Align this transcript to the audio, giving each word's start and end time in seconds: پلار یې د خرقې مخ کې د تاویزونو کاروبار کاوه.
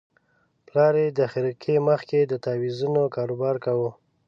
پلار 0.67 0.93
یې 1.01 1.07
د 1.17 1.19
خرقې 1.31 1.75
مخ 1.87 2.01
کې 2.09 2.21
د 2.25 2.33
تاویزونو 2.45 3.01
کاروبار 3.15 3.55
کاوه. 3.65 3.91